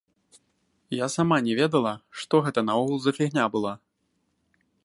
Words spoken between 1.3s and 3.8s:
не ведала, што гэта наогул за фігня была.